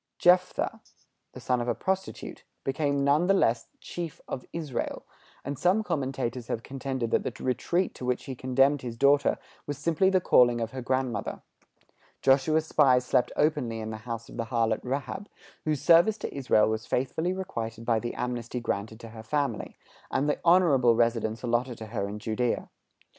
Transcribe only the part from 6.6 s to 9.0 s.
contended that the retreat to which he condemned his